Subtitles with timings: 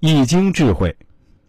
[0.00, 0.94] 易经智慧，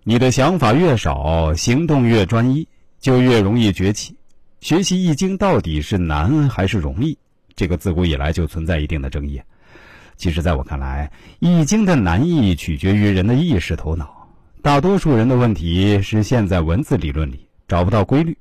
[0.04, 2.68] 你的想法越少，行动越专一，
[3.00, 4.16] 就越容易崛起。
[4.60, 7.15] 学习易经到底是难还是容易？
[7.55, 9.39] 这个自古以来就存在一定的争议。
[10.17, 14.27] 其实，在我看来，易经的难易取决于人的意识头脑。
[14.63, 18.36] 大多数人的问题是陷在文字理论里，找不到规律。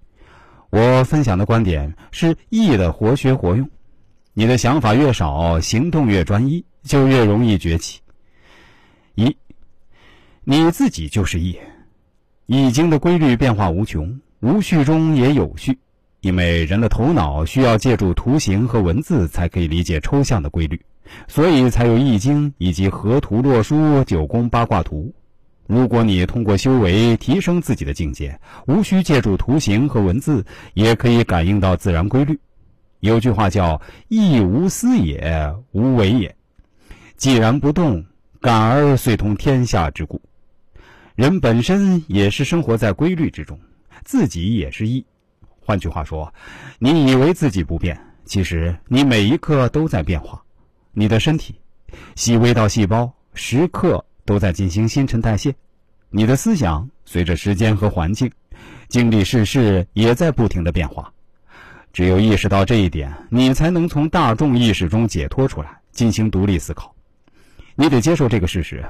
[0.70, 3.68] 我分享的观点是易的活学活用。
[4.32, 8.00] 你的想法越少，行动越专一，就越容易崛起。
[9.14, 9.36] 一。
[10.50, 11.52] 你自己就是易，
[12.46, 15.78] 《易经》的规律变化无穷，无序中也有序。
[16.22, 20.80] 因为人的头脑需要借助图形和文字才可以理解抽象的规律，
[21.26, 25.12] 所以才有《易经》以及河图洛书、九宫八卦图。
[25.66, 30.42] 如果你通过修为提升自己的境界，无需借助图形和文字，
[30.72, 32.40] 也可以感应到自然规律。
[33.00, 33.78] 有句话叫
[34.08, 36.34] “易无思也，无为也”，
[37.18, 38.02] 既然不动，
[38.40, 40.18] 感而遂通天下之故。
[41.18, 43.58] 人本身也是生活在规律之中，
[44.04, 45.04] 自己也是一。
[45.58, 46.32] 换句话说，
[46.78, 50.40] 你以为自己不变，其实你每一刻都在变化。
[50.92, 51.56] 你的身体，
[52.14, 55.50] 细微到细胞，时刻都在进行新陈代谢；
[56.08, 58.30] 你的思想，随着时间和环境，
[58.86, 61.12] 经历世事，也在不停的变化。
[61.92, 66.94] 只有意识到这一点，你才能从大众意识中解脱出来，进行独立思考。
[67.74, 68.84] 你得接受这个事实：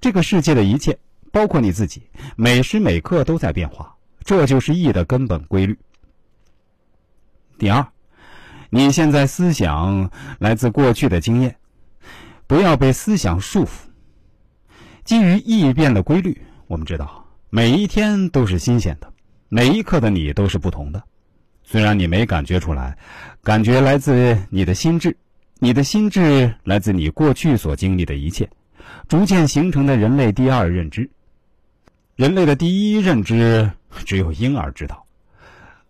[0.00, 0.98] 这个世界的一切。
[1.30, 2.02] 包括你自己，
[2.36, 5.78] 每时每刻都在变化，这就是易的根本规律。
[7.58, 7.86] 第二，
[8.70, 11.56] 你现在思想来自过去的经验，
[12.46, 13.70] 不要被思想束缚。
[15.04, 19.12] 基于易变的规律，我们知道每一天都是新鲜的，
[19.48, 21.02] 每一刻的你都是不同的。
[21.62, 22.96] 虽然你没感觉出来，
[23.42, 25.16] 感觉来自你的心智，
[25.58, 28.48] 你的心智来自你过去所经历的一切，
[29.08, 31.10] 逐渐形成的人类第二认知。
[32.18, 33.70] 人类的第一认知
[34.04, 35.06] 只有婴儿知道。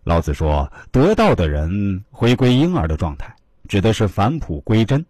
[0.03, 3.35] 老子说：“得道的人回归婴儿的状态，
[3.67, 5.03] 指的是返璞归真，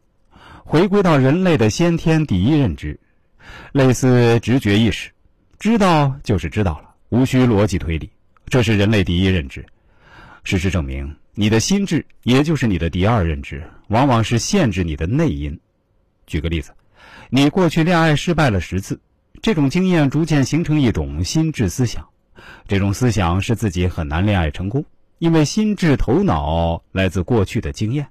[0.63, 2.97] 回归到人类的先天第一认知，
[3.73, 5.11] 类似直觉意识，
[5.59, 8.09] 知道就是知道了，无需逻辑推理，
[8.47, 9.65] 这是人类第一认知。
[10.45, 15.59] 事实证明，你的心智，也就是你的第二认知，往往是限制你的内因。
[16.27, 16.71] 举个例子，
[17.29, 18.97] 你过去恋爱失败了十次。”
[19.41, 22.07] 这种经验逐渐形成一种心智思想，
[22.67, 24.83] 这种思想使自己很难恋爱成功，
[25.17, 28.07] 因为心智头脑来自过去的经验。